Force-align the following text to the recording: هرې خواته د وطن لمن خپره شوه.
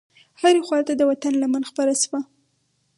هرې 0.41 0.61
خواته 0.67 0.93
د 0.97 1.01
وطن 1.11 1.33
لمن 1.41 1.63
خپره 1.69 1.93
شوه. 2.03 2.19